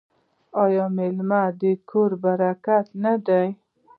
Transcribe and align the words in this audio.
آیا 0.63 0.85
میلمه 0.97 1.43
د 1.61 1.63
کور 1.89 2.11
برکت 2.23 2.85
نه 3.03 3.13
دی؟ 3.25 3.47